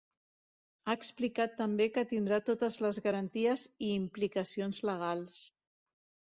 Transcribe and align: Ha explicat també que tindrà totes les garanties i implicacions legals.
Ha 0.85 0.93
explicat 0.99 1.53
també 1.59 1.85
que 1.97 2.03
tindrà 2.13 2.39
totes 2.47 2.79
les 2.85 2.99
garanties 3.09 3.67
i 3.89 3.91
implicacions 3.99 4.83
legals. 4.93 5.45